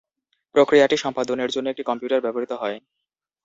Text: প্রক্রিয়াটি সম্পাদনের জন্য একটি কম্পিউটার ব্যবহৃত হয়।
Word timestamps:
প্রক্রিয়াটি 0.55 0.95
সম্পাদনের 0.97 1.49
জন্য 1.51 1.67
একটি 1.69 1.83
কম্পিউটার 1.89 2.23
ব্যবহৃত 2.25 2.51
হয়। 2.61 2.77